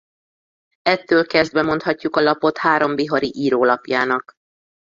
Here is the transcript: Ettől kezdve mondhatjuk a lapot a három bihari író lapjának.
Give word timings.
Ettől 0.81 1.25
kezdve 1.25 1.61
mondhatjuk 1.61 2.15
a 2.15 2.21
lapot 2.21 2.57
a 2.57 2.59
három 2.61 2.95
bihari 2.95 3.31
író 3.35 3.63
lapjának. 3.65 4.33